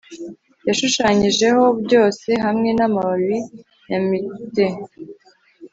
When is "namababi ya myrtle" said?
2.77-4.67